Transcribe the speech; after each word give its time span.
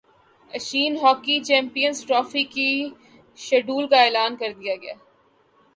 Asian 0.53 0.93
hockey 1.01 1.35
champions 1.47 1.97
trophy 2.07 2.43
کے 2.53 2.69
schedule 3.39 3.85
کا 3.91 4.01
اعلان 4.03 4.35
کردیا 4.41 4.75
گیا 4.81 4.95